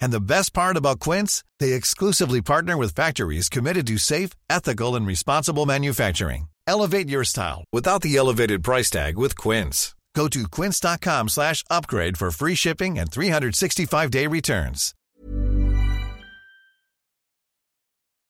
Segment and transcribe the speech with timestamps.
[0.00, 4.96] And the best part about Quince, they exclusively partner with factories committed to safe, ethical,
[4.96, 6.48] and responsible manufacturing.
[6.66, 9.94] Elevate your style without the elevated price tag with Quince.
[10.14, 14.94] Go to quince.com slash upgrade for free shipping and 365-day returns.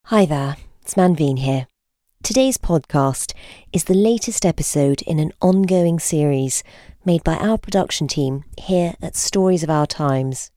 [0.07, 1.67] Hi there, it's Manveen here.
[2.23, 3.35] Today's podcast
[3.73, 6.63] is the latest episode in an ongoing series
[7.05, 10.51] made by our production team here at Stories of Our Times.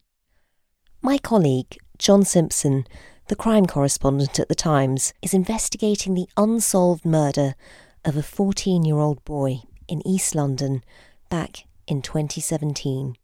[1.08, 2.86] My colleague, John Simpson,
[3.30, 7.56] the crime correspondent at The Times, is investigating the unsolved murder
[8.04, 10.84] of a 14 year old boy in East London
[11.30, 13.16] back in 2017.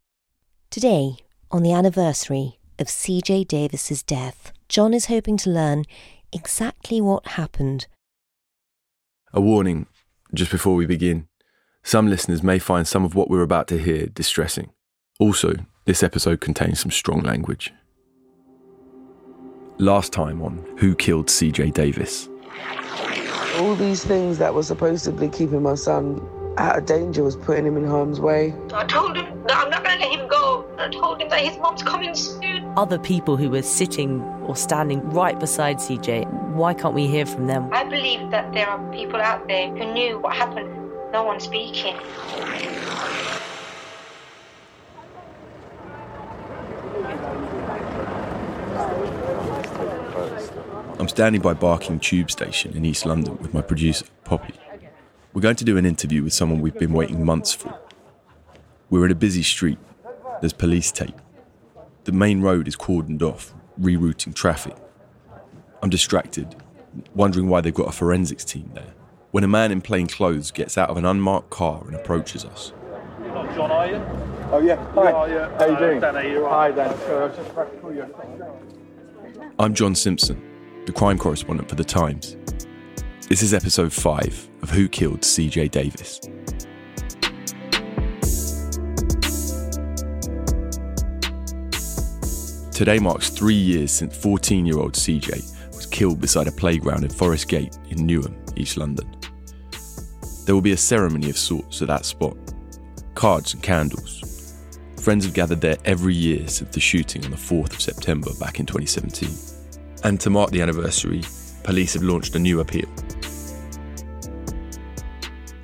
[0.70, 1.18] Today,
[1.52, 5.84] on the anniversary of CJ Davis's death, John is hoping to learn
[6.32, 7.88] exactly what happened.
[9.34, 9.88] A warning
[10.34, 11.28] just before we begin.
[11.84, 14.70] Some listeners may find some of what we're about to hear distressing.
[15.20, 17.74] Also, this episode contains some strong language.
[19.78, 22.30] Last time on Who Killed CJ Davis.
[23.58, 26.22] All these things that were supposedly keeping my son
[26.58, 28.54] out of danger was putting him in harm's way.
[28.74, 30.66] I told him that I'm not going to let him go.
[30.78, 32.72] I told him that his mom's coming soon.
[32.78, 37.48] Other people who were sitting or standing right beside CJ, why can't we hear from
[37.48, 37.70] them?
[37.72, 40.92] I believe that there are people out there who knew what happened.
[41.12, 41.96] No one speaking.
[51.00, 54.54] I'm standing by Barking Tube Station in East London with my producer, Poppy.
[55.34, 57.78] We're going to do an interview with someone we've been waiting months for.
[58.90, 59.80] We're in a busy street.
[60.40, 61.20] There's police tape.
[62.04, 64.76] The main road is cordoned off, rerouting traffic.
[65.82, 66.56] I'm distracted,
[67.16, 68.94] wondering why they've got a forensics team there,
[69.32, 72.72] when a man in plain clothes gets out of an unmarked car and approaches us.
[73.56, 74.23] John, are you?
[74.54, 75.12] Oh yeah, hi.
[75.12, 75.58] are, yeah.
[75.58, 76.00] How you Uh, doing?
[76.00, 76.70] Dan, are you Hi?
[76.70, 76.96] Dan.
[77.00, 78.06] Sorry, I was just about to call you.
[79.58, 80.40] I'm John Simpson,
[80.86, 82.38] the crime correspondent for The Times.
[83.30, 86.20] This is episode 5 of Who Killed CJ Davis.
[92.72, 97.10] Today marks three years since 14 year old CJ was killed beside a playground in
[97.10, 99.16] Forest Gate in Newham, East London.
[100.46, 102.38] There will be a ceremony of sorts at that spot
[103.16, 104.33] cards and candles.
[105.04, 108.62] Friends have gathered there every year since the shooting on the 4th of September back
[108.62, 109.30] in 2017.
[110.06, 111.24] And to mark the anniversary,
[111.66, 112.88] police have launched a new appeal.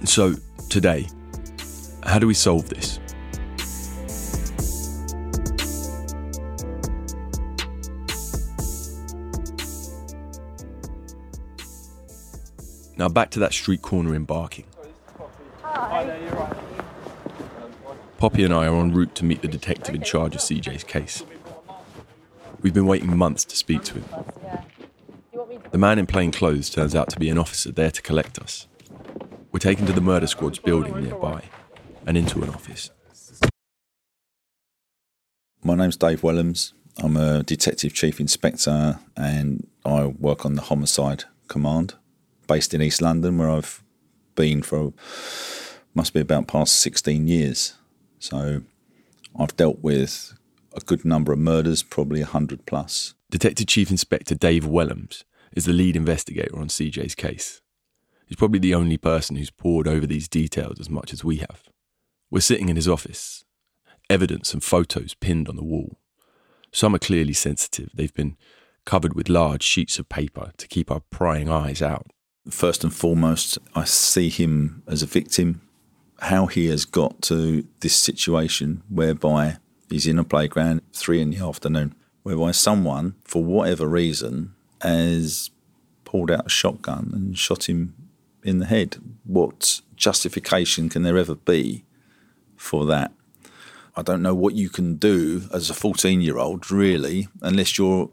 [0.03, 0.33] So,
[0.69, 1.07] today,
[2.03, 2.99] how do we solve this?
[12.97, 14.65] Now, back to that street corner in Barking.
[18.19, 21.23] Poppy and I are en route to meet the detective in charge of CJ's case.
[22.61, 24.05] We've been waiting months to speak to him.
[25.71, 28.67] The man in plain clothes turns out to be an officer there to collect us.
[29.53, 31.43] We're taken to the murder squad's building nearby
[32.05, 32.91] and into an office.
[35.63, 36.73] My name's Dave Wellams.
[37.01, 41.93] I'm a detective chief inspector and I work on the homicide command
[42.47, 43.81] based in East London where I've
[44.35, 44.91] been for
[45.93, 47.78] must be about past 16 years.
[48.19, 48.61] So
[49.37, 50.33] I've dealt with
[50.75, 53.15] a good number of murders, probably 100 plus.
[53.31, 55.23] Detective Chief Inspector Dave Wellams
[55.55, 57.61] is the lead investigator on CJ's case.
[58.27, 61.63] He's probably the only person who's pored over these details as much as we have.
[62.29, 63.43] We're sitting in his office,
[64.09, 65.97] evidence and photos pinned on the wall.
[66.71, 67.89] Some are clearly sensitive.
[67.93, 68.37] They've been
[68.85, 72.07] covered with large sheets of paper to keep our prying eyes out.
[72.49, 75.61] First and foremost, I see him as a victim,
[76.21, 79.57] how he has got to this situation whereby
[79.89, 85.49] he's in a playground three in the afternoon, whereby someone, for whatever reason, has
[86.05, 87.93] pulled out a shotgun and shot him
[88.43, 88.97] in the head.
[89.23, 91.83] What justification can there ever be
[92.55, 93.11] for that?
[93.95, 98.09] I don't know what you can do as a 14 year old, really, unless you're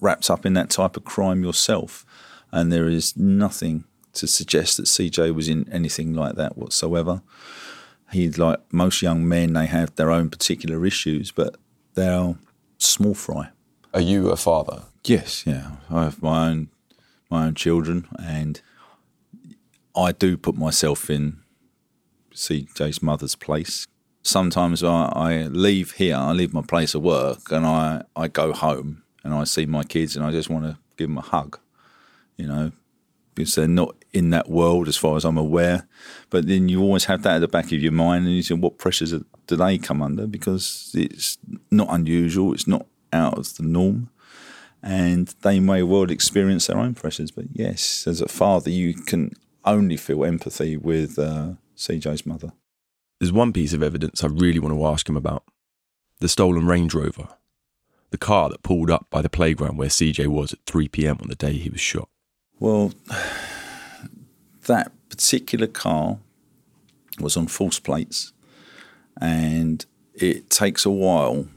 [0.00, 2.06] wrapped up in that type of crime yourself.
[2.52, 3.84] And there is nothing
[4.14, 7.22] to suggest that CJ was in anything like that whatsoever.
[8.12, 11.56] He's like most young men, they have their own particular issues, but
[11.94, 12.34] they're
[12.78, 13.50] small fry.
[13.94, 14.84] Are you a father?
[15.04, 15.72] Yes, yeah.
[15.88, 16.68] I have my own
[17.30, 18.60] my own children, and
[19.96, 21.38] I do put myself in
[22.34, 23.86] CJ's mother's place.
[24.22, 28.52] Sometimes I, I leave here, I leave my place of work, and I, I go
[28.52, 31.58] home and I see my kids, and I just want to give them a hug,
[32.36, 32.72] you know,
[33.40, 35.88] because they're not in that world as far as I'm aware.
[36.30, 38.54] But then you always have that at the back of your mind, and you say,
[38.54, 39.12] what pressures
[39.46, 40.26] do they come under?
[40.26, 41.38] Because it's
[41.70, 44.10] not unusual, it's not out of the norm
[44.82, 47.30] and they may well experience their own pressures.
[47.30, 49.32] But yes, as a father, you can
[49.64, 52.52] only feel empathy with uh, CJ's mother.
[53.18, 55.44] There's one piece of evidence I really want to ask him about
[56.20, 57.28] the stolen Range Rover,
[58.10, 61.28] the car that pulled up by the playground where CJ was at 3 pm on
[61.28, 62.08] the day he was shot.
[62.60, 62.92] Well,
[64.66, 66.18] that particular car
[67.18, 68.32] was on false plates,
[69.20, 69.84] and
[70.14, 71.48] it takes a while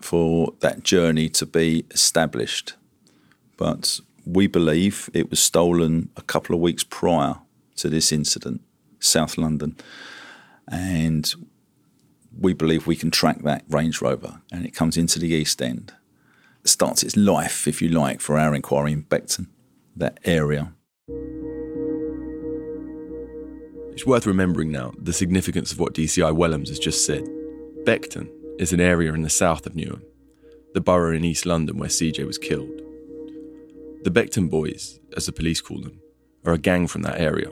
[0.00, 2.74] for that journey to be established.
[3.58, 7.36] But we believe it was stolen a couple of weeks prior
[7.76, 8.62] to this incident,
[8.98, 9.76] South London.
[10.66, 11.32] And
[12.38, 15.92] we believe we can track that Range Rover and it comes into the East End.
[16.64, 19.48] It starts its life, if you like, for our inquiry in Beckton,
[19.96, 20.72] that area.
[23.92, 27.24] It's worth remembering now the significance of what DCI Wellams has just said.
[27.84, 30.02] Beckton is an area in the south of Newham,
[30.74, 32.80] the borough in East London where CJ was killed.
[34.02, 36.00] The Beckton Boys, as the police call them,
[36.46, 37.50] are a gang from that area.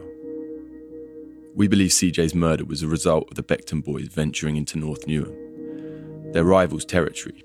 [1.54, 6.32] We believe CJ's murder was a result of the Beckton Boys venturing into North Newham,
[6.32, 7.42] their rivals' territory,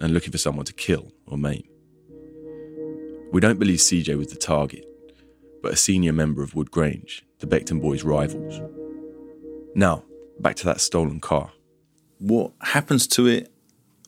[0.00, 1.64] and looking for someone to kill or maim.
[3.34, 4.86] We don't believe CJ was the target,
[5.60, 8.60] but a senior member of Wood Grange, the Beckton Boys' rivals.
[9.74, 10.04] Now,
[10.38, 11.50] back to that stolen car.
[12.18, 13.50] What happens to it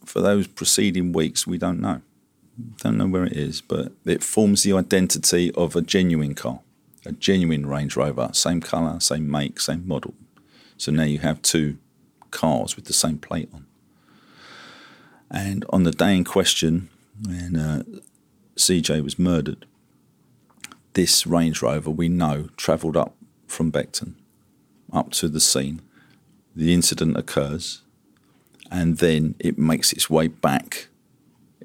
[0.04, 2.02] for those preceding weeks, we don't know.
[2.76, 6.60] Don't know where it is, but it forms the identity of a genuine car,
[7.04, 10.14] a genuine Range Rover, same colour, same make, same model.
[10.76, 11.78] So now you have two
[12.30, 13.66] cars with the same plate on.
[15.28, 16.90] And on the day in question,
[17.20, 17.82] when uh,
[18.56, 19.66] CJ was murdered,
[20.94, 23.14] this Range Rover we know travelled up
[23.46, 24.14] from Beckton
[24.92, 25.82] up to the scene.
[26.54, 27.82] The incident occurs
[28.70, 30.88] and then it makes its way back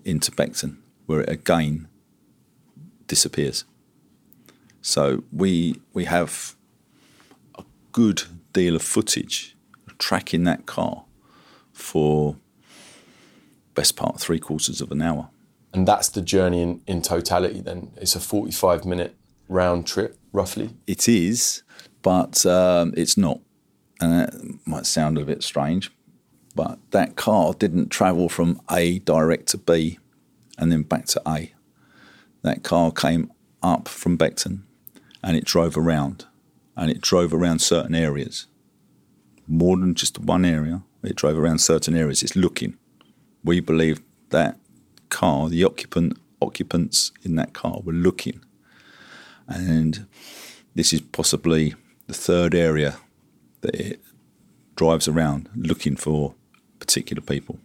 [0.03, 1.87] into Beckton, where it again
[3.07, 3.63] disappears.
[4.81, 6.55] So we we have
[7.55, 8.23] a good
[8.53, 9.55] deal of footage
[9.97, 11.03] tracking that car
[11.73, 12.35] for
[13.75, 15.29] best part three quarters of an hour.
[15.73, 17.91] And that's the journey in, in totality then?
[17.97, 19.15] It's a 45 minute
[19.47, 20.71] round trip, roughly?
[20.87, 21.63] It is,
[22.01, 23.39] but um, it's not.
[23.99, 24.33] And that
[24.65, 25.91] might sound a bit strange,
[26.55, 29.99] but that car didn't travel from A direct to B
[30.57, 31.53] and then back to A.
[32.41, 33.31] That car came
[33.61, 34.63] up from Beckton
[35.23, 36.25] and it drove around
[36.75, 38.47] and it drove around certain areas.
[39.47, 42.23] More than just one area, it drove around certain areas.
[42.23, 42.77] It's looking.
[43.43, 44.57] We believe that
[45.11, 48.41] car, the occupant occupants in that car were looking.
[49.47, 50.07] And
[50.73, 51.75] this is possibly
[52.07, 52.97] the third area
[53.61, 54.01] that it
[54.75, 56.33] drives around looking for
[56.79, 57.59] particular people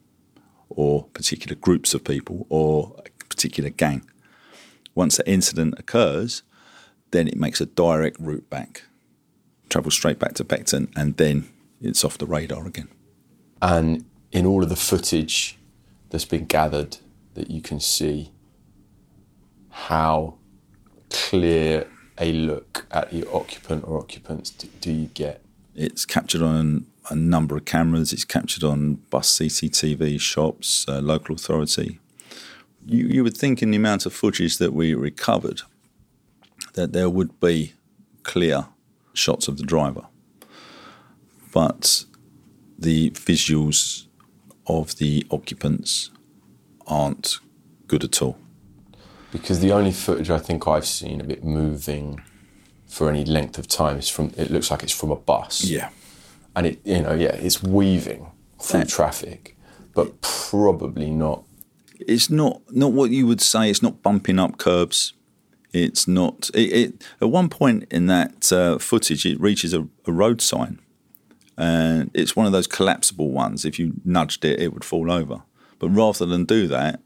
[0.68, 4.04] or particular groups of people or a particular gang.
[4.94, 6.42] Once that incident occurs,
[7.12, 8.82] then it makes a direct route back,
[9.68, 11.48] travels straight back to Beckton, and then
[11.80, 12.88] it's off the radar again.
[13.62, 15.58] And in all of the footage
[16.10, 16.98] that's been gathered,
[17.36, 18.32] that you can see
[19.70, 20.34] how
[21.10, 21.86] clear
[22.18, 25.42] a look at the occupant or occupants do you get?
[25.74, 28.12] It's captured on a number of cameras.
[28.12, 32.00] It's captured on bus CCTV, shops, uh, local authority.
[32.86, 35.60] You, you would think in the amount of footage that we recovered
[36.72, 37.74] that there would be
[38.22, 38.68] clear
[39.12, 40.06] shots of the driver.
[41.52, 42.04] But
[42.78, 44.06] the visuals
[44.66, 46.10] of the occupants
[46.86, 47.38] aren't
[47.86, 48.38] good at all.
[49.32, 52.22] Because the only footage I think I've seen of it moving
[52.86, 55.64] for any length of time is from, it looks like it's from a bus.
[55.64, 55.90] Yeah
[56.56, 59.56] and it you know yeah it's weaving through traffic,
[59.94, 61.44] but probably not.
[62.00, 63.70] It's not not what you would say.
[63.70, 65.12] It's not bumping up curbs.
[65.72, 66.50] It's not.
[66.54, 70.80] It, it at one point in that uh, footage, it reaches a, a road sign,
[71.58, 73.64] and it's one of those collapsible ones.
[73.64, 75.42] If you nudged it, it would fall over.
[75.78, 77.00] But rather than do that,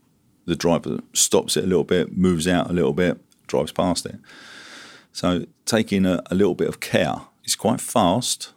[0.45, 4.15] the driver stops it a little bit, moves out a little bit, drives past it.
[5.11, 7.21] So taking a, a little bit of care.
[7.43, 8.53] It's quite fast,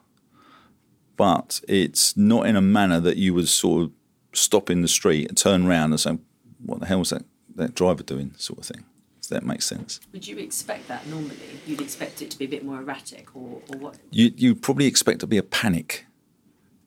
[1.17, 3.93] but it's not in a manner that you would sort of
[4.33, 6.19] stop in the street and turn around and say,
[6.65, 7.25] "What the hell was that
[7.57, 8.85] that driver doing?" sort of thing.
[9.21, 10.01] Does that make sense?
[10.13, 11.37] Would you expect that normally?
[11.67, 13.99] You'd expect it to be a bit more erratic, or, or what?
[14.11, 16.07] You you probably expect to be a panic.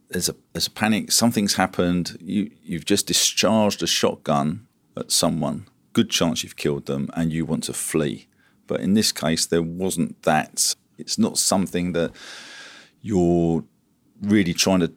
[0.09, 1.11] There's a there's a panic.
[1.11, 2.17] Something's happened.
[2.21, 5.67] You you've just discharged a shotgun at someone.
[5.93, 8.27] Good chance you've killed them, and you want to flee.
[8.67, 10.75] But in this case, there wasn't that.
[10.97, 12.11] It's not something that
[13.01, 13.63] you're
[14.21, 14.93] really trying to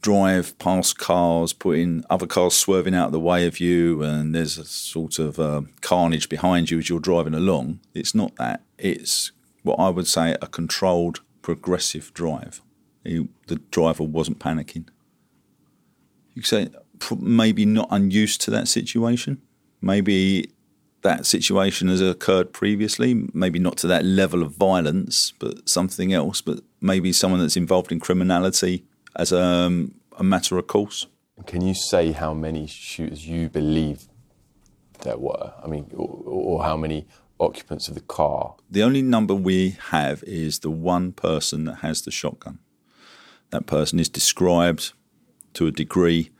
[0.00, 4.58] drive past cars, putting other cars swerving out of the way of you, and there's
[4.58, 7.80] a sort of uh, carnage behind you as you're driving along.
[7.94, 8.62] It's not that.
[8.78, 12.62] It's what I would say a controlled, progressive drive.
[13.04, 14.88] He, the driver wasn't panicking.
[16.34, 16.68] You could say
[17.18, 19.40] maybe not unused to that situation.
[19.80, 20.50] Maybe
[21.02, 26.40] that situation has occurred previously, maybe not to that level of violence, but something else,
[26.40, 28.84] but maybe someone that's involved in criminality
[29.16, 31.06] as a, um, a matter of course.
[31.46, 34.08] Can you say how many shooters you believe
[35.00, 35.54] there were?
[35.64, 37.06] I mean, or, or how many
[37.38, 38.56] occupants of the car?
[38.70, 42.58] The only number we have is the one person that has the shotgun.
[43.50, 44.92] That person is described
[45.54, 46.30] to a degree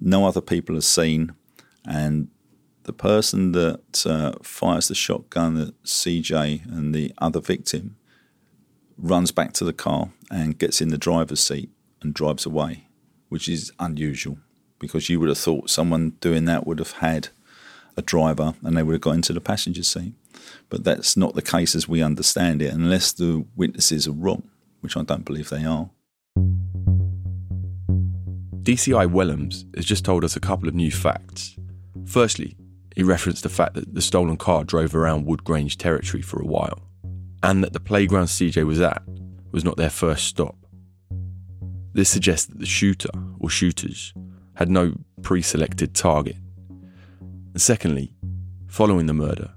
[0.00, 1.32] no other people are seen,
[1.84, 2.28] and
[2.84, 7.96] the person that uh, fires the shotgun at CJ and the other victim
[8.96, 12.88] runs back to the car and gets in the driver's seat and drives away,
[13.28, 14.38] which is unusual
[14.78, 17.28] because you would have thought someone doing that would have had
[17.96, 20.14] a driver and they would have got into the passenger seat.
[20.68, 24.48] But that's not the case as we understand it, unless the witnesses are wrong,
[24.80, 25.90] which I don't believe they are.
[28.68, 31.56] DCI Wellams has just told us a couple of new facts.
[32.04, 32.54] Firstly,
[32.94, 36.78] he referenced the fact that the stolen car drove around Woodgrange territory for a while,
[37.42, 39.02] and that the playground CJ was at
[39.52, 40.54] was not their first stop.
[41.94, 43.08] This suggests that the shooter
[43.40, 44.12] or shooters
[44.56, 46.36] had no pre selected target.
[46.68, 48.12] And secondly,
[48.66, 49.50] following the murder,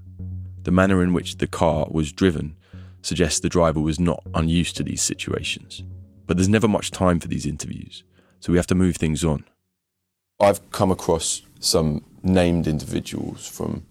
[0.62, 2.56] the manner in which the car was driven
[3.02, 5.82] suggests the driver was not unused to these situations.
[6.26, 8.04] But there's never much time for these interviews,
[8.42, 9.44] so we have to move things on.
[10.40, 13.86] I've come across some named individuals from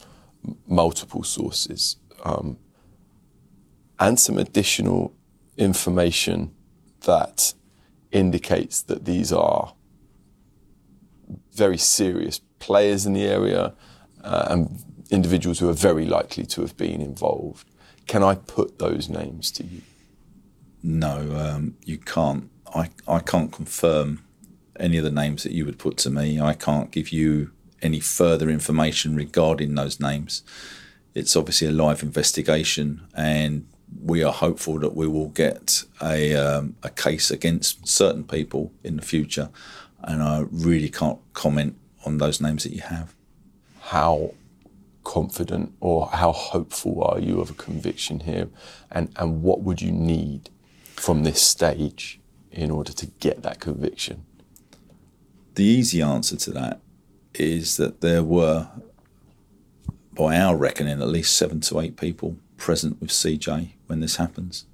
[0.68, 2.58] multiple sources um,
[3.98, 5.14] and some additional
[5.56, 6.54] information
[7.06, 7.54] that
[8.12, 9.74] indicates that these are
[11.54, 13.74] very serious players in the area
[14.22, 17.70] uh, and individuals who are very likely to have been involved.
[18.06, 19.82] Can I put those names to you?
[20.84, 22.50] No, um, you can't.
[22.76, 24.24] I, I can't confirm
[24.82, 26.42] any of the names that you would put to me.
[26.42, 30.44] I can't give you any further information regarding those names.
[31.14, 33.68] It's obviously a live investigation, and
[34.04, 38.96] we are hopeful that we will get a, um, a case against certain people in
[38.96, 39.50] the future.
[40.04, 43.14] And I really can't comment on those names that you have.
[43.82, 44.34] How
[45.04, 48.50] confident or how hopeful are you of a conviction here?
[48.90, 50.50] And, and what would you need
[50.96, 52.20] from this stage
[52.52, 54.26] in order to get that conviction?
[55.56, 56.80] The easy answer to that
[57.34, 58.70] is that there were,
[60.14, 64.66] by our reckoning, at least seven to eight people present with CJ when this happens.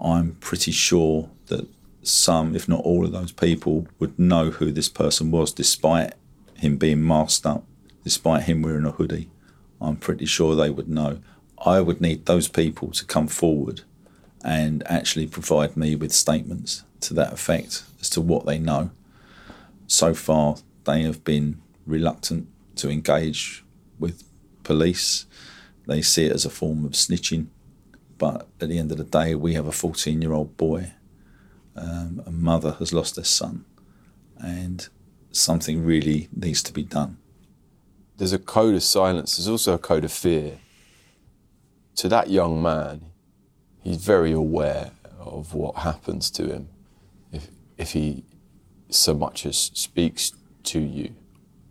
[0.00, 1.68] I'm pretty sure that
[2.02, 6.14] some, if not all of those people, would know who this person was despite
[6.54, 7.64] him being masked up,
[8.02, 9.30] despite him wearing a hoodie.
[9.80, 11.18] I'm pretty sure they would know.
[11.64, 13.82] I would need those people to come forward
[14.44, 18.90] and actually provide me with statements to that effect as to what they know.
[19.86, 23.64] So far, they have been reluctant to engage
[23.98, 24.24] with
[24.62, 25.26] police.
[25.86, 27.48] They see it as a form of snitching.
[28.18, 30.92] But at the end of the day, we have a 14 year old boy.
[31.76, 33.64] Um, a mother has lost their son.
[34.38, 34.88] And
[35.32, 37.18] something really needs to be done.
[38.16, 40.58] There's a code of silence, there's also a code of fear.
[41.96, 43.06] To that young man,
[43.82, 46.68] he's very aware of what happens to him
[47.32, 48.24] if, if he
[48.88, 50.32] so much as speaks
[50.64, 51.14] to you.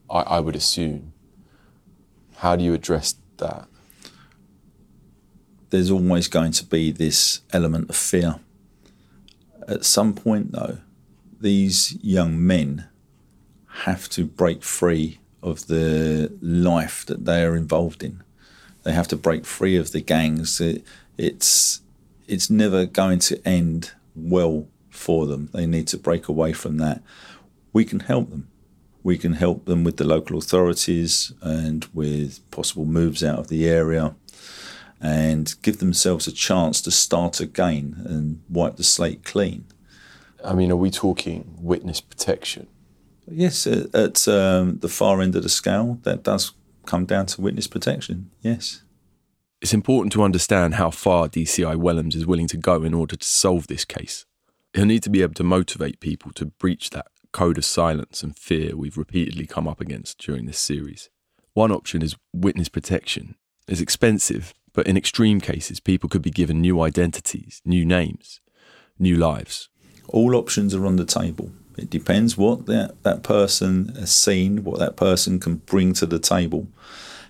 [0.10, 1.13] I, I would assume.
[2.38, 3.67] How do you address that?
[5.70, 8.39] There's always going to be this element of fear.
[9.67, 10.79] At some point, though,
[11.39, 12.88] these young men
[13.67, 18.24] have to break free of the life that they are involved in.
[18.84, 20.62] They have to break free of the gangs.
[20.62, 20.86] It,
[21.17, 21.82] it's
[22.27, 24.67] it's never going to end well
[25.03, 25.50] for them.
[25.53, 27.03] They need to break away from that.
[27.74, 28.48] We can help them.
[29.03, 33.67] We can help them with the local authorities and with possible moves out of the
[33.67, 34.15] area
[35.01, 39.65] and give themselves a chance to start again and wipe the slate clean.
[40.43, 42.67] I mean, are we talking witness protection?
[43.27, 46.53] Yes, at, at um, the far end of the scale, that does
[46.86, 48.31] come down to witness protection.
[48.41, 48.83] Yes.
[49.62, 53.25] It's important to understand how far DCI Wellams is willing to go in order to
[53.25, 54.25] solve this case.
[54.74, 58.38] He'll need to be able to motivate people to breach that code of silence and
[58.38, 61.10] fear we've repeatedly come up against during this series.
[61.53, 63.36] One option is witness protection.
[63.68, 68.42] It's expensive, but in extreme cases, people could be given new identities, new names,
[68.98, 69.70] new lives.
[70.08, 71.51] All options are on the table.
[71.77, 76.20] It depends what that, that person has seen, what that person can bring to the
[76.20, 76.68] table,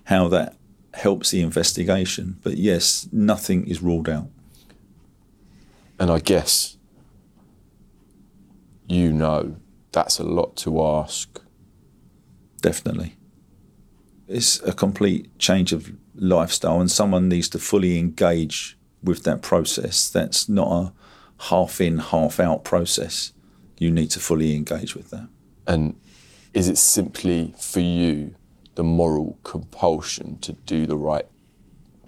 [0.06, 0.56] how that
[0.94, 2.40] helps the investigation.
[2.42, 4.28] But yes, nothing is ruled out.
[6.00, 6.78] And I guess
[8.88, 9.58] you know
[9.92, 11.42] that's a lot to ask.
[12.62, 13.16] Definitely.
[14.28, 20.10] It's a complete change of lifestyle, and someone needs to fully engage with that process.
[20.10, 20.94] That's not a
[21.50, 23.34] half in, half out process.
[23.78, 25.28] You need to fully engage with that.
[25.68, 25.96] And
[26.54, 28.36] is it simply for you
[28.75, 31.28] the moral compulsion to do the right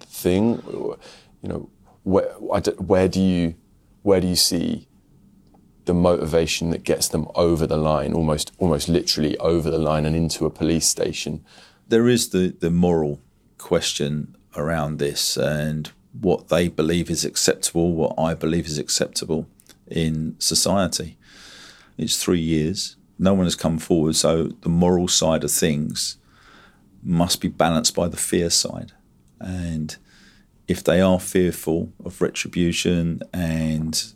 [0.00, 0.62] thing?
[0.66, 0.98] You
[1.42, 1.70] know,
[2.02, 3.54] where, where do you
[4.02, 4.86] where do you see
[5.86, 10.14] the motivation that gets them over the line, almost almost literally over the line and
[10.14, 11.44] into a police station?
[11.88, 13.20] There is the, the moral
[13.58, 15.90] question around this and
[16.20, 19.48] what they believe is acceptable, what I believe is acceptable
[19.86, 21.16] in society.
[21.98, 22.96] It's three years.
[23.18, 26.18] No one has come forward, so the moral side of things
[27.02, 28.92] must be balanced by the fear side.
[29.40, 29.96] And
[30.68, 34.12] if they are fearful of retribution and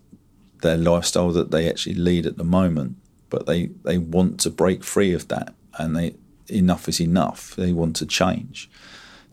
[0.63, 2.97] their lifestyle that they actually lead at the moment,
[3.29, 6.15] but they, they want to break free of that and they
[6.49, 8.69] enough is enough, they want to change,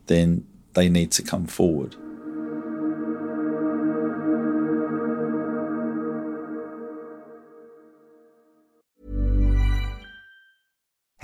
[0.05, 1.95] then they need to come forward.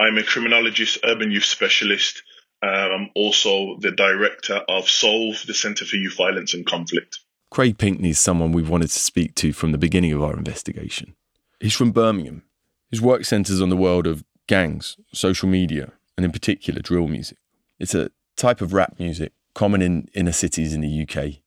[0.00, 2.22] I'm a criminologist, urban youth specialist.
[2.62, 7.18] Um, I'm also the director of Solve, the Centre for Youth Violence and Conflict.
[7.50, 11.16] Craig Pinkney is someone we've wanted to speak to from the beginning of our investigation.
[11.60, 12.44] He's from Birmingham.
[12.90, 17.36] His work centres on the world of gangs, social media, and in particular drill music.
[17.78, 21.40] It's a type of rap music common in inner cities in the UK.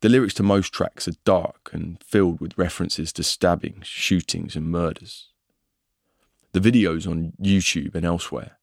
[0.00, 4.68] The lyrics to most tracks are dark and filled with references to stabbings, shootings, and
[4.68, 5.28] murders.
[6.52, 8.58] The videos on YouTube and elsewhere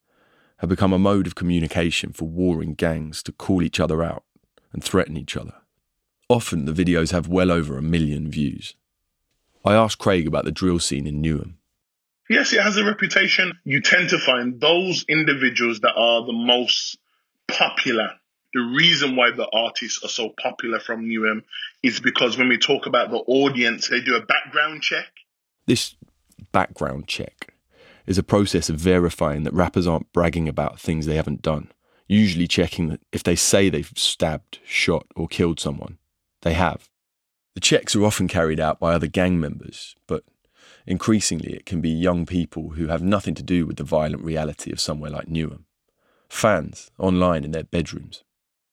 [0.57, 4.23] have become a mode of communication for warring gangs to call each other out
[4.71, 5.55] and threaten each other.
[6.27, 8.75] Often the videos have well over a million views.
[9.65, 11.55] I asked Craig about the drill scene in Newham.
[12.29, 13.53] Yes, it has a reputation.
[13.63, 16.99] You tend to find those individuals that are the most
[17.47, 18.11] popular.
[18.53, 21.41] The reason why the artists are so popular from Newham
[21.81, 25.07] is because when we talk about the audience, they do a background check.
[25.65, 25.95] This
[26.51, 27.51] background check
[28.09, 31.71] is a process of verifying that rappers aren't bragging about things they haven't done,
[32.07, 35.99] usually checking that if they say they've stabbed, shot, or killed someone,
[36.41, 36.89] they have.
[37.53, 40.23] The checks are often carried out by other gang members, but
[40.87, 44.71] increasingly it can be young people who have nothing to do with the violent reality
[44.71, 45.65] of somewhere like Newham.
[46.29, 48.23] Fans online in their bedrooms.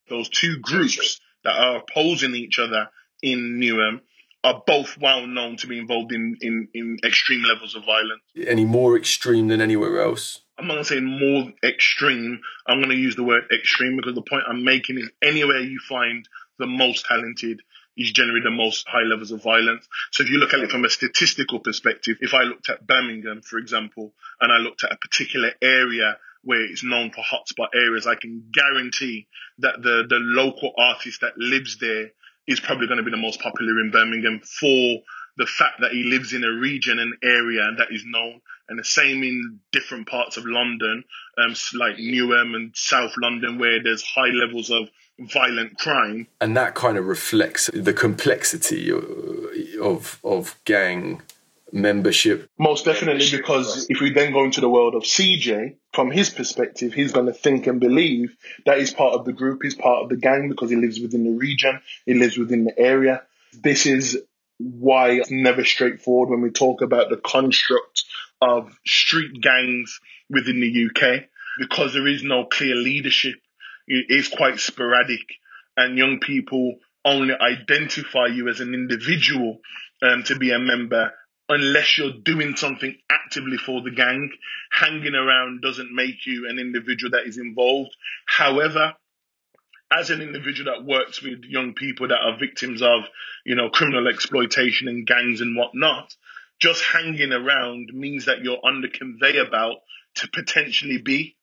[0.09, 2.88] Those two groups that are opposing each other
[3.22, 4.01] in Newham
[4.47, 8.23] are both well known to be involved in, in, in extreme levels of violence.
[8.47, 10.41] Any more extreme than anywhere else?
[10.57, 12.41] I'm not going to say more extreme.
[12.65, 15.81] I'm going to use the word extreme because the point I'm making is anywhere you
[15.89, 16.29] find
[16.61, 17.61] the most talented
[17.97, 19.89] is generally the most high levels of violence.
[20.13, 23.43] So if you look at it from a statistical perspective, if I looked at Birmingham,
[23.43, 28.07] for example, and I looked at a particular area where it's known for hotspot areas,
[28.07, 29.27] I can guarantee
[29.59, 32.13] that the, the local artist that lives there
[32.47, 34.99] is probably going to be the most popular in Birmingham for
[35.37, 38.85] the fact that he lives in a region, and area that is known, and the
[38.85, 41.05] same in different parts of London,
[41.39, 46.27] um, like Newham and South London, where there's high levels of violent crime.
[46.41, 51.23] And that kind of reflects the complexity of of gang
[51.77, 52.51] membership.
[52.59, 56.93] Most definitely, because if we then go into the world of CJ, from his perspective,
[56.93, 60.09] he's going to think and believe that he's part of the group, he's part of
[60.09, 63.23] the gang because he lives within the region, he lives within the area.
[63.53, 64.19] This is
[64.59, 68.05] why it's never straightforward when we talk about the construct
[68.41, 71.25] of street gangs within the UK,
[71.59, 73.37] because there is no clear leadership.
[73.87, 75.27] It is quite sporadic,
[75.77, 79.61] and young people only identify you as an individual
[80.03, 81.12] um, to be a member
[81.49, 84.31] unless you're doing something actively for the gang.
[84.71, 87.95] Hanging around doesn't make you an individual that is involved.
[88.27, 88.95] However,
[89.91, 93.05] as an individual that works with young people that are victims of,
[93.45, 96.15] you know, criminal exploitation and gangs and whatnot,
[96.59, 99.79] just hanging around means that you're on the conveyor belt
[100.17, 101.37] to potentially be.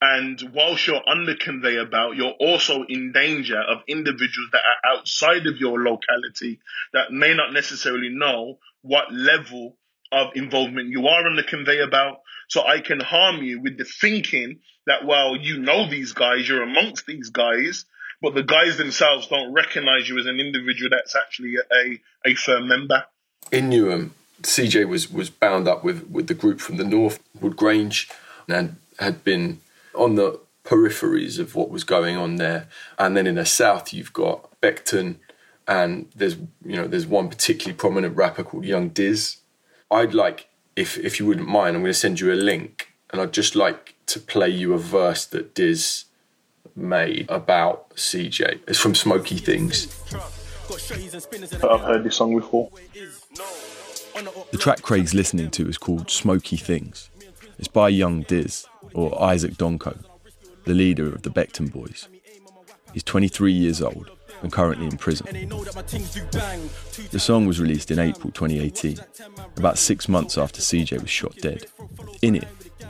[0.00, 4.92] And whilst you're on the conveyor belt, you're also in danger of individuals that are
[4.92, 6.60] outside of your locality
[6.92, 9.76] that may not necessarily know what level
[10.12, 12.18] of involvement you are on the conveyor belt.
[12.48, 16.62] So I can harm you with the thinking that, well, you know these guys, you're
[16.62, 17.86] amongst these guys,
[18.20, 22.68] but the guys themselves don't recognize you as an individual that's actually a, a firm
[22.68, 23.04] member.
[23.50, 24.10] In Newham,
[24.42, 28.08] CJ was, was bound up with, with the group from the north, Wood Grange,
[28.48, 29.60] and had been
[29.96, 32.68] on the peripheries of what was going on there.
[32.98, 35.16] And then in the south, you've got Beckton,
[35.66, 39.38] and there's you know there's one particularly prominent rapper called Young Diz.
[39.90, 43.20] I'd like if if you wouldn't mind, I'm going to send you a link, and
[43.20, 46.04] I'd just like to play you a verse that Diz
[46.74, 48.60] made about CJ.
[48.68, 49.88] It's from Smoky Things.
[51.64, 52.70] I've heard this song before.
[54.50, 57.10] The track Craig's listening to is called Smoky Things.
[57.58, 59.98] It's by Young Diz, or Isaac Donkor,
[60.64, 62.08] the leader of the Beckton Boys.
[62.92, 64.10] He's 23 years old
[64.42, 65.26] and currently in prison.
[67.10, 68.98] The song was released in April 2018,
[69.56, 71.66] about six months after CJ was shot dead.
[72.20, 72.48] In it,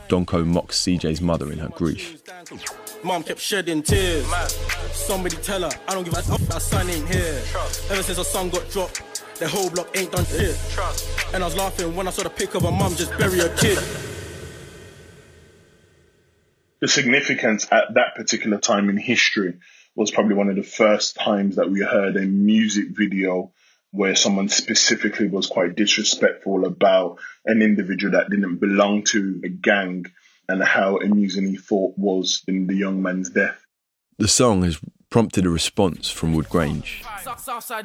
[0.09, 2.21] Donkor mocks CJ's mother in her grief.
[3.03, 4.25] Mom kept shedding tears.
[4.91, 7.41] Somebody tell her, I don't give a fuck, our son ain't here.
[7.89, 9.01] Ever since her son got dropped,
[9.39, 10.59] the whole block ain't done shit.
[11.33, 13.55] And I was laughing when I saw the pic of her mum just bury her
[13.55, 13.77] kid.
[16.79, 19.55] The significance at that particular time in history
[19.95, 23.51] was probably one of the first times that we heard a music video
[23.91, 30.05] where someone specifically was quite disrespectful about an individual that didn't belong to a gang
[30.47, 33.59] and how amusing he thought was in the young man's death.
[34.19, 34.79] The song has
[35.09, 37.03] prompted a response from Wood Grange.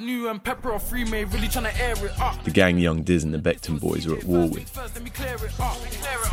[0.01, 2.43] New and Pepper Free May really trying to air it up.
[2.45, 4.73] The gang Young Diz and the Beckton boys were at war with.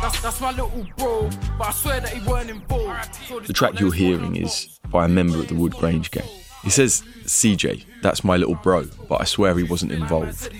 [0.00, 3.18] That's, that's my little bro, but I swear that he weren't involved.
[3.46, 6.28] The track you're hearing is by a member of the Wood Grange gang.
[6.62, 10.50] He says, CJ, that's my little bro, but I swear he wasn't involved.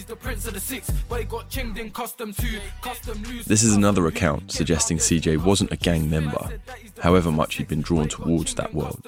[3.47, 6.61] This is another account suggesting CJ wasn't a gang member,
[7.01, 9.07] however much he'd been drawn towards that world.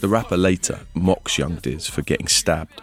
[0.00, 2.80] The rapper later mocks Young Diz for getting stabbed.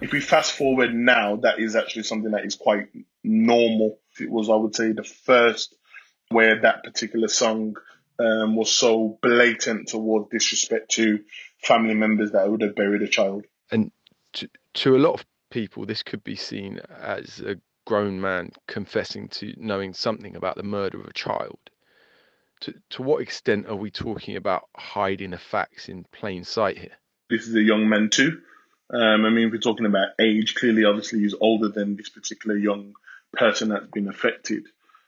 [0.00, 2.88] If we fast forward now, that is actually something that is quite
[3.22, 3.98] normal.
[4.20, 5.74] It was, I would say, the first
[6.30, 7.76] where that particular song
[8.18, 11.20] um, was so blatant toward disrespect to
[11.62, 13.44] family members that would have buried a child.
[13.70, 13.92] And
[14.34, 17.56] to, to a lot of people, this could be seen as a
[17.86, 21.58] grown man confessing to knowing something about the murder of a child
[22.62, 26.96] to, to what extent are we talking about hiding the facts in plain sight here?
[27.28, 28.40] This is a young man too.
[28.92, 32.56] Um, I mean, if we're talking about age, clearly, obviously, he's older than this particular
[32.56, 32.94] young
[33.32, 34.64] person that's been affected.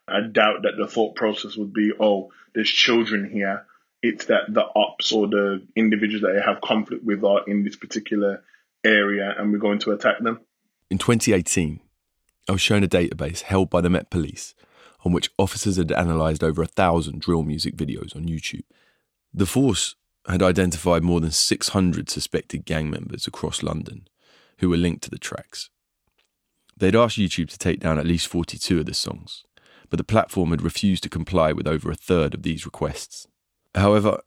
[0.09, 3.67] I doubt that the thought process would be, oh, there's children here
[4.03, 7.77] It's that the ops or the individuals that they have conflict with are in this
[7.77, 8.43] particular
[8.85, 10.41] area and we're going to attack them.
[10.91, 11.81] In 2018,
[12.49, 14.55] I was shown a database held by the Met Police
[15.05, 18.65] on which officers had analysed over a thousand drill music videos on YouTube.
[19.33, 19.95] The force
[20.27, 24.09] had identified more than 600 suspected gang members across London
[24.59, 25.69] who were linked to the tracks.
[26.77, 29.45] They'd asked YouTube to take down at least 42 of the songs,
[29.91, 33.27] but the platform had refused to comply with over a third of these requests.
[33.75, 34.21] However,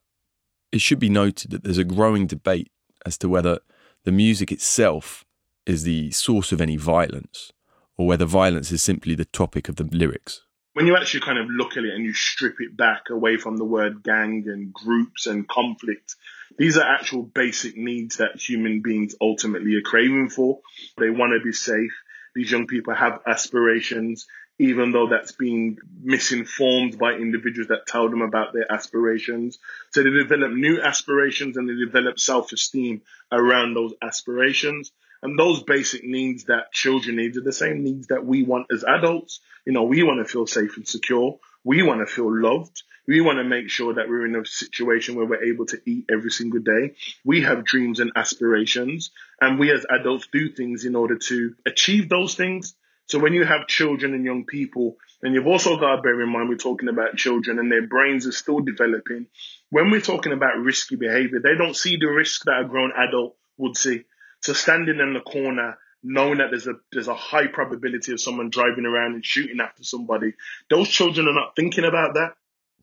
[0.70, 2.70] it should be noted that there's a growing debate
[3.04, 3.58] as to whether
[4.04, 5.24] the music itself
[5.66, 7.52] is the source of any violence,
[7.96, 10.42] or whether violence is simply the topic of the lyrics.
[10.78, 13.56] When you actually kind of look at it and you strip it back away from
[13.56, 16.14] the word gang and groups and conflict,
[16.56, 20.60] these are actual basic needs that human beings ultimately are craving for.
[20.96, 21.90] They want to be safe.
[22.32, 24.28] These young people have aspirations,
[24.60, 29.58] even though that's been misinformed by individuals that tell them about their aspirations.
[29.90, 34.92] So they develop new aspirations and they develop self-esteem around those aspirations.
[35.22, 38.84] And those basic needs that children need are the same needs that we want as
[38.84, 39.40] adults.
[39.66, 41.38] You know, we want to feel safe and secure.
[41.64, 42.82] We want to feel loved.
[43.06, 46.04] We want to make sure that we're in a situation where we're able to eat
[46.12, 46.94] every single day.
[47.24, 52.08] We have dreams and aspirations and we as adults do things in order to achieve
[52.08, 52.74] those things.
[53.06, 56.28] So when you have children and young people, and you've also got to bear in
[56.28, 59.26] mind we're talking about children and their brains are still developing.
[59.70, 63.36] When we're talking about risky behavior, they don't see the risk that a grown adult
[63.56, 64.04] would see.
[64.40, 68.50] So standing in the corner, knowing that there's a there's a high probability of someone
[68.50, 70.34] driving around and shooting after somebody,
[70.70, 72.34] those children are not thinking about that.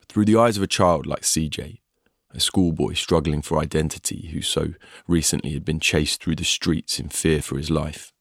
[0.07, 1.79] Through the eyes of a child like CJ,
[2.33, 4.73] a schoolboy struggling for identity who so
[5.07, 8.11] recently had been chased through the streets in fear for his life.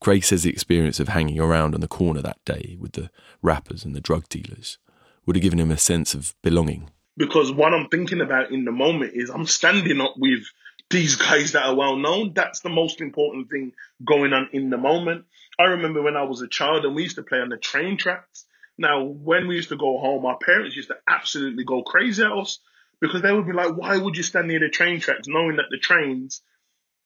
[0.00, 3.10] Craig says the experience of hanging around on the corner that day with the
[3.42, 4.78] rappers and the drug dealers
[5.26, 6.90] would have given him a sense of belonging.
[7.16, 10.44] Because what I'm thinking about in the moment is I'm standing up with
[10.90, 12.32] these guys that are well known.
[12.34, 13.72] That's the most important thing
[14.04, 15.24] going on in the moment.
[15.58, 17.96] I remember when I was a child and we used to play on the train
[17.96, 18.44] tracks.
[18.78, 22.32] Now, when we used to go home, our parents used to absolutely go crazy at
[22.32, 22.60] us
[23.00, 25.66] because they would be like, why would you stand near the train tracks knowing that
[25.70, 26.42] the trains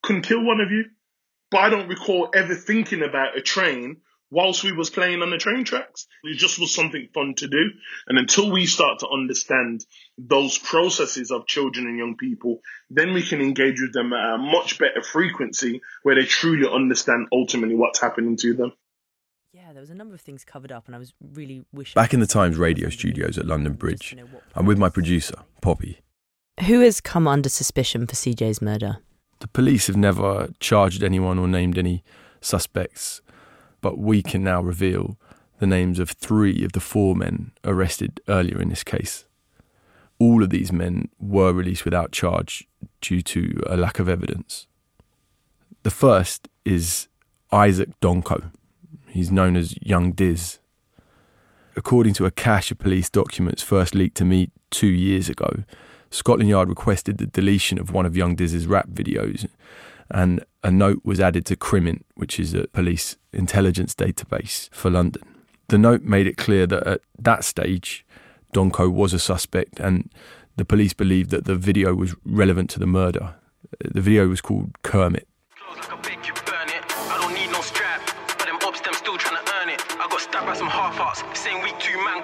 [0.02, 0.84] can kill one of you?
[1.50, 3.98] But I don't recall ever thinking about a train
[4.32, 6.06] whilst we was playing on the train tracks.
[6.24, 7.70] It just was something fun to do.
[8.08, 9.84] And until we start to understand
[10.16, 14.38] those processes of children and young people, then we can engage with them at a
[14.38, 18.72] much better frequency where they truly understand ultimately what's happening to them.
[19.52, 21.92] Yeah, there was a number of things covered up, and I was really wishing.
[21.94, 24.16] Back in the Times radio studios at London Bridge,
[24.54, 26.00] I'm with my producer, Poppy.
[26.66, 28.98] Who has come under suspicion for CJ's murder?
[29.40, 32.02] The police have never charged anyone or named any
[32.40, 33.20] suspects,
[33.82, 35.18] but we can now reveal
[35.58, 39.26] the names of three of the four men arrested earlier in this case.
[40.18, 42.66] All of these men were released without charge
[43.00, 44.66] due to a lack of evidence.
[45.82, 47.08] The first is
[47.50, 48.50] Isaac Donkor.
[49.08, 50.58] He's known as Young Diz.
[51.76, 55.64] According to a cache of police documents first leaked to me two years ago,
[56.10, 59.48] Scotland Yard requested the deletion of one of Young Diz's rap videos,
[60.12, 65.22] and a note was added to Crimint, which is a police intelligence database for London.
[65.68, 68.04] The note made it clear that at that stage,
[68.54, 70.12] Donkor was a suspect, and
[70.56, 73.34] the police believed that the video was relevant to the murder.
[73.80, 75.26] The video was called Kermit.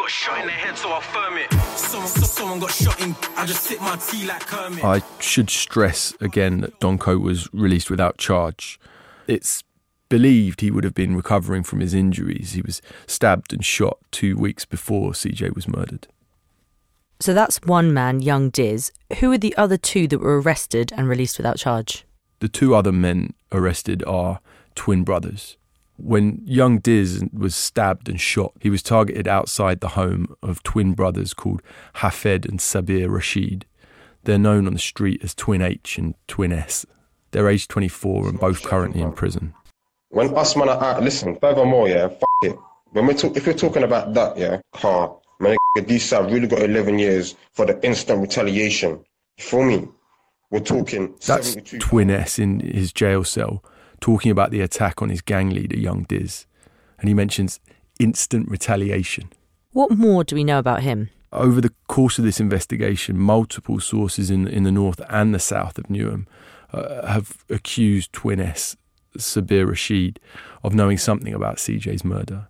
[0.09, 1.53] Got shot in the head, so I firm it.
[1.77, 3.15] Someone, someone got shot in.
[3.37, 4.83] I just sip my tea like Kermit.
[4.83, 8.81] I should stress again that Donkor was released without charge.
[9.27, 9.63] It's
[10.09, 12.53] believed he would have been recovering from his injuries.
[12.53, 16.09] He was stabbed and shot two weeks before CJ was murdered.
[17.21, 18.91] So that's one man, young Diz.
[19.19, 22.07] Who are the other two that were arrested and released without charge?
[22.39, 24.41] The two other men arrested are
[24.75, 25.58] twin brothers.
[25.99, 30.93] When young Diz was stabbed and shot, he was targeted outside the home of twin
[30.93, 31.61] brothers called
[31.97, 33.67] Hafed and Sabir Rashid.
[34.23, 36.87] They're known on the street as Twin H and Twin S.
[37.33, 39.55] They're aged 24 and both currently in prison.
[40.11, 42.57] When us man are out, listen, furthermore, yeah, f it.
[42.93, 46.63] When we talk, if we're talking about that, yeah, car, man, these have really got
[46.63, 49.05] 11 years for the instant retaliation.
[49.37, 49.89] You feel me?
[50.51, 51.15] We're talking.
[51.27, 53.63] That's Twin S in his jail cell
[54.01, 56.47] talking about the attack on his gang leader, Young Diz.
[56.99, 57.61] And he mentions
[57.99, 59.31] instant retaliation.
[59.73, 61.11] What more do we know about him?
[61.33, 65.79] Over the course of this investigation, multiple sources in, in the north and the south
[65.79, 66.27] of Newham
[66.73, 68.77] uh, have accused Twin S,
[69.17, 70.21] Sabir Rashid,
[70.63, 72.49] of knowing something about CJ's murder.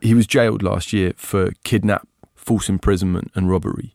[0.00, 3.94] He was jailed last year for kidnap, false imprisonment, and robbery.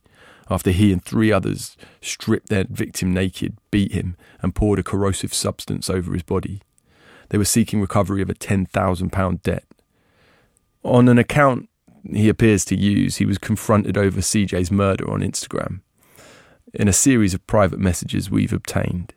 [0.49, 5.33] after he and three others stripped their victim naked, beat him, and poured a corrosive
[5.33, 6.61] substance over his body.
[7.29, 9.63] They were seeking recovery of a £10,000 debt.
[10.83, 11.69] On an account
[12.11, 15.81] he appears to use, he was confronted over CJ's murder on Instagram.
[16.73, 19.13] In a series of private messages we've obtained,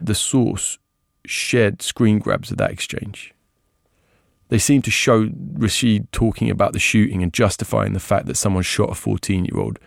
[0.00, 0.78] the source
[1.24, 3.32] shared screen grabs of that exchange.
[4.48, 8.64] They seem to show Rashid talking about the shooting and justifying the fact that someone
[8.64, 9.78] shot a 14 year old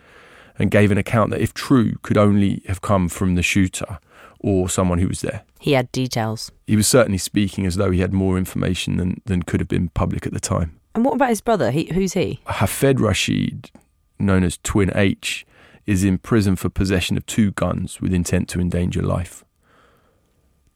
[0.58, 3.98] and gave an account that, if true, could only have come from the shooter
[4.40, 5.42] or someone who was there.
[5.58, 6.52] He had details.
[6.66, 9.88] He was certainly speaking as though he had more information than, than could have been
[9.90, 10.78] public at the time.
[10.94, 11.70] And what about his brother?
[11.70, 12.40] He, who's he?
[12.48, 13.70] Hafed Rashid,
[14.18, 15.46] known as Twin H,
[15.86, 19.44] is in prison for possession of two guns with intent to endanger life.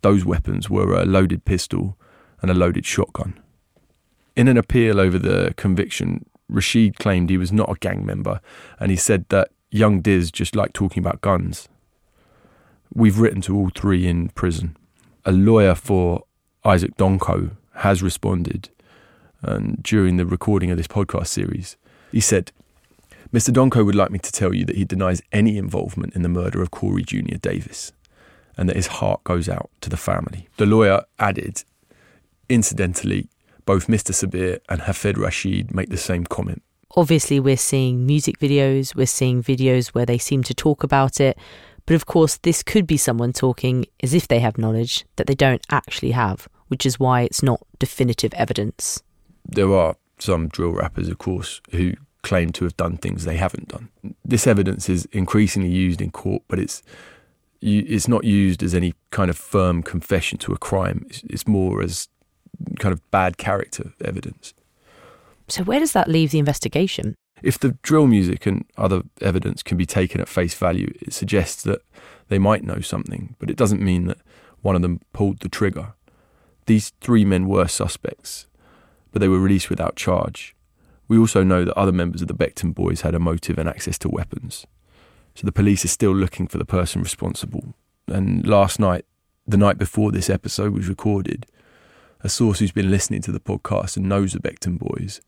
[0.03, 1.96] Those weapons were a loaded pistol
[2.40, 3.38] and a loaded shotgun.
[4.37, 8.40] In an appeal over the conviction, Rashid claimed he was not a gang member
[8.79, 11.68] and he said that young Diz just liked talking about guns.
[12.92, 14.76] We've written to all three in prison.
[15.24, 16.24] A lawyer for
[16.64, 18.70] Isaac Donkor has responded
[19.42, 21.76] and during the recording of this podcast series.
[22.12, 22.53] He said,
[23.33, 23.55] Mr.
[23.55, 26.61] Donkor would like me to tell you that he denies any involvement in the murder
[26.61, 27.37] of Corey Jr.
[27.40, 27.92] Davis
[28.57, 30.48] and that his heart goes out to the family.
[30.57, 31.62] The lawyer added,
[32.48, 33.29] incidentally,
[33.64, 34.12] both Mr.
[34.12, 36.62] Sabir and Hafed Rashid make the same comment.
[36.96, 41.38] Obviously, we're seeing music videos, we're seeing videos where they seem to talk about it,
[41.90, 45.35] but of course, this could be someone talking as if they have knowledge that they
[45.35, 49.03] don't actually have, which is why it's not definitive evidence.
[49.44, 53.66] There are some drill rappers, of course, who claim to have done things they haven't
[53.66, 53.88] done.
[54.24, 56.81] This evidence is increasingly used in court, but it's
[57.61, 61.09] it's not used as any kind of firm confession to a crime.
[61.24, 62.07] It's more as
[62.79, 64.55] kind of bad character evidence.
[65.48, 67.16] So, where does that leave the investigation?
[67.42, 71.62] If the drill music and other evidence can be taken at face value, it suggests
[71.64, 71.83] that
[72.29, 74.18] they might know something, but it doesn't mean that
[74.62, 75.94] one of them pulled the trigger.
[76.66, 78.46] These three men were suspects,
[79.11, 80.55] but they were released without charge.
[81.09, 83.98] We also know that other members of the Beckton boys had a motive and access
[83.98, 84.66] to weapons.
[85.35, 87.74] So the police are still looking for the person responsible.
[88.07, 89.05] And last night,
[89.46, 91.46] the night before this episode was recorded,
[92.22, 95.20] a source who's been listening to the podcast and knows the Beckton boys,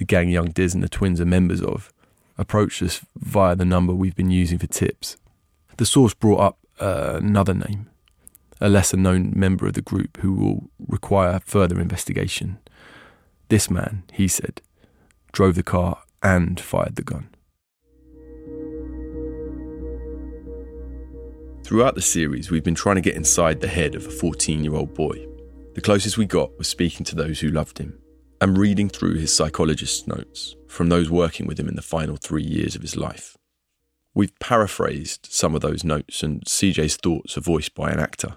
[0.00, 1.92] the gang Young Diz and the twins are members of,
[2.38, 5.18] approached us via the number we've been using for tips.
[5.76, 7.90] The source brought up uh, another name,
[8.62, 12.58] a lesser known member of the group who will require further investigation.
[13.50, 14.62] This man, he said,
[15.32, 17.28] drove the car and fired the gun.
[21.62, 24.74] Throughout the series, we've been trying to get inside the head of a 14 year
[24.74, 25.26] old boy.
[25.74, 27.99] The closest we got was speaking to those who loved him
[28.40, 32.42] and reading through his psychologist's notes from those working with him in the final three
[32.42, 33.36] years of his life.
[34.14, 38.36] We've paraphrased some of those notes, and CJ's thoughts are voiced by an actor.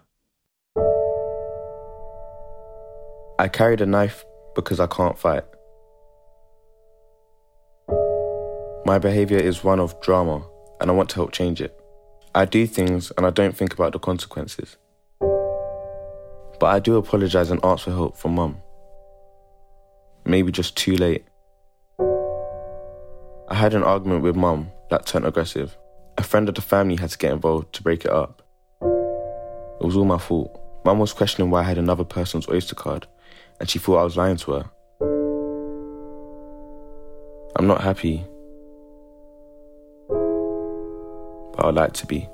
[3.39, 4.23] I carried a knife
[4.55, 5.45] because I can't fight.
[8.85, 10.45] My behaviour is one of drama,
[10.79, 11.79] and I want to help change it.
[12.35, 14.77] I do things and I don't think about the consequences.
[15.19, 18.62] But I do apologise and ask for help from mum.
[20.25, 21.25] Maybe just too late.
[23.49, 25.77] I had an argument with mum that turned aggressive.
[26.17, 28.41] A friend of the family had to get involved to break it up.
[28.81, 30.59] It was all my fault.
[30.85, 33.05] Mum was questioning why I had another person's Oyster card,
[33.59, 34.69] and she thought I was lying to her.
[37.55, 38.25] I'm not happy,
[41.55, 42.27] but I'd like to be.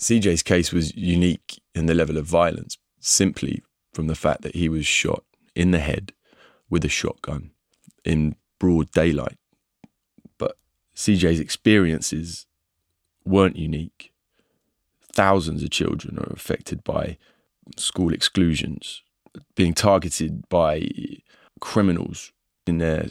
[0.00, 4.68] CJ's case was unique in the level of violence simply from the fact that he
[4.68, 5.22] was shot
[5.54, 6.14] in the head
[6.70, 7.50] with a shotgun
[8.02, 9.36] in broad daylight.
[10.38, 10.56] But
[10.96, 12.46] CJ's experiences
[13.26, 14.12] weren't unique.
[15.12, 17.18] Thousands of children are affected by
[17.76, 19.02] school exclusions,
[19.54, 20.88] being targeted by
[21.60, 22.32] criminals
[22.66, 23.10] in their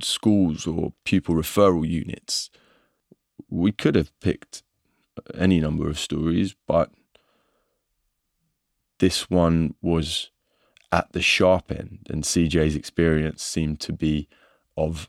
[0.00, 2.48] schools or pupil referral units.
[3.50, 4.62] We could have picked
[5.34, 6.90] any number of stories, but
[8.98, 10.30] this one was
[10.92, 14.28] at the sharp end, and CJ's experience seemed to be
[14.76, 15.08] of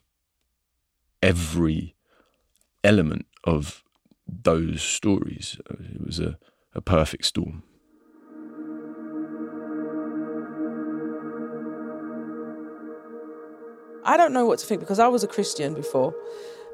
[1.22, 1.96] every
[2.84, 3.84] element of
[4.28, 5.60] those stories.
[5.70, 6.38] It was a,
[6.74, 7.64] a perfect storm.
[14.04, 16.16] I don't know what to think because I was a Christian before.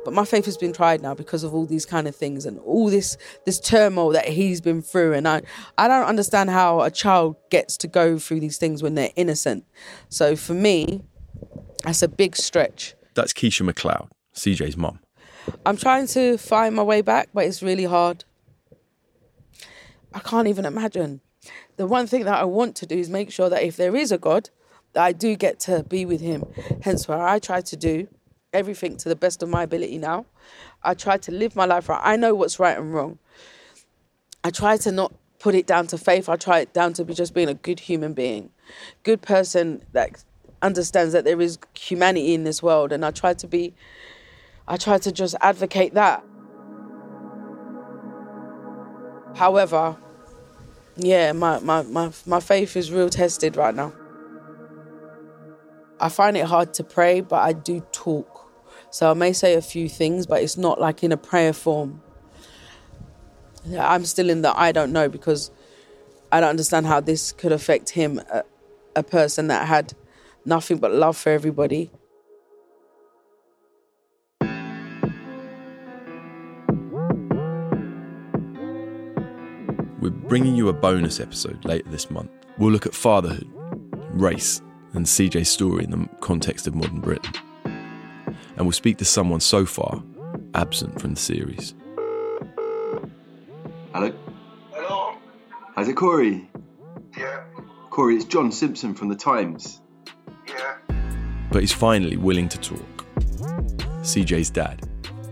[0.03, 2.59] But my faith has been tried now because of all these kind of things and
[2.59, 5.13] all this this turmoil that he's been through.
[5.13, 5.41] And I,
[5.77, 9.65] I don't understand how a child gets to go through these things when they're innocent.
[10.09, 11.03] So for me,
[11.83, 12.95] that's a big stretch.
[13.13, 14.99] That's Keisha McLeod, CJ's mum.
[15.65, 18.23] I'm trying to find my way back, but it's really hard.
[20.13, 21.21] I can't even imagine.
[21.75, 24.11] The one thing that I want to do is make sure that if there is
[24.11, 24.49] a God,
[24.93, 26.45] that I do get to be with him.
[26.81, 28.07] Hence why I try to do
[28.53, 30.25] everything to the best of my ability now.
[30.83, 32.01] I try to live my life right.
[32.03, 33.19] I know what's right and wrong.
[34.43, 36.29] I try to not put it down to faith.
[36.29, 38.49] I try it down to be just being a good human being,
[39.03, 40.23] good person that
[40.61, 42.91] understands that there is humanity in this world.
[42.91, 43.73] And I try to be,
[44.67, 46.23] I try to just advocate that.
[49.35, 49.97] However,
[50.95, 53.93] yeah, my, my, my, my faith is real tested right now.
[55.99, 58.32] I find it hard to pray, but I do talk.
[58.93, 61.99] So I may say a few things, but it's not like in a prayer form.
[63.75, 65.49] I'm still in the I don't know because
[66.31, 68.43] I don't understand how this could affect him, a,
[68.95, 69.95] a person that had
[70.45, 71.89] nothing but love for everybody.
[79.99, 82.29] We're bringing you a bonus episode later this month.
[82.59, 83.49] We'll look at fatherhood,
[84.11, 84.61] race,
[84.93, 87.33] and CJ's story in the context of modern Britain.
[88.55, 90.03] And we'll speak to someone so far
[90.53, 91.73] absent from the series.
[93.93, 94.11] Hello?
[94.71, 95.15] Hello?
[95.77, 96.49] Is it Corey?
[97.17, 97.43] Yeah.
[97.89, 99.81] Corey, it's John Simpson from The Times.
[100.47, 100.77] Yeah.
[101.51, 103.05] But he's finally willing to talk.
[104.01, 104.87] CJ's dad,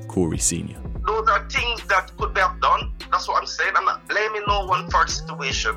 [0.08, 0.80] Corey Sr.
[1.06, 2.94] Those are things that could be done.
[3.12, 3.74] That's what I'm saying.
[3.76, 5.76] I'm not blaming no one for the situation.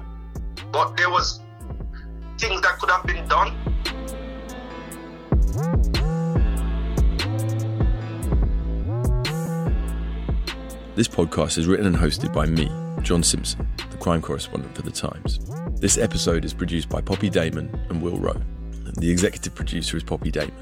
[0.72, 1.40] But there was
[2.38, 3.54] things that could have been done.
[10.94, 12.70] This podcast is written and hosted by me,
[13.02, 15.40] John Simpson, the crime correspondent for The Times.
[15.80, 18.40] This episode is produced by Poppy Damon and Will Rowe.
[18.98, 20.54] The executive producer is Poppy Damon,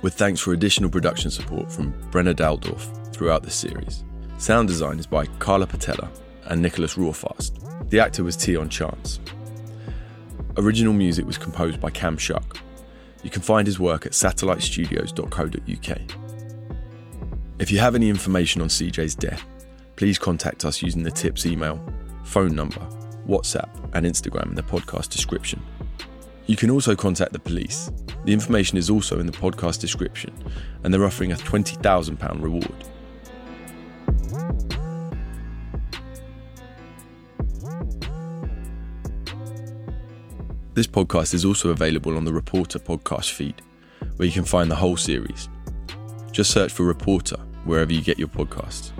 [0.00, 4.04] with thanks for additional production support from Brenna Daldorf throughout this series.
[4.38, 6.08] Sound design is by Carla Patella
[6.46, 7.90] and Nicholas Rawfast.
[7.90, 9.20] The actor was Tion Chance.
[10.56, 12.56] Original music was composed by Cam Shuck.
[13.22, 15.98] You can find his work at satellitestudios.co.uk.
[17.58, 19.44] If you have any information on CJ's death,
[19.96, 21.80] please contact us using the tips email,
[22.24, 22.80] phone number,
[23.26, 25.62] WhatsApp, and Instagram in the podcast description.
[26.46, 27.90] You can also contact the police.
[28.24, 30.34] The information is also in the podcast description,
[30.82, 32.84] and they're offering a £20,000 reward.
[40.74, 43.62] This podcast is also available on the Reporter podcast feed,
[44.16, 45.48] where you can find the whole series.
[46.32, 48.90] Just search for Reporter wherever you get your podcasts.